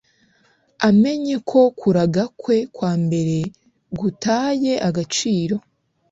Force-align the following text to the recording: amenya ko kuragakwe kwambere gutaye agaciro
amenya 0.89 1.35
ko 1.49 1.59
kuragakwe 1.79 2.55
kwambere 2.75 3.37
gutaye 3.99 4.73
agaciro 4.87 5.55